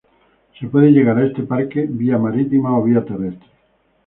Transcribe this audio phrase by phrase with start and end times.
[0.59, 3.47] Se puede llegar a este parque vía marítima o vía terrestre.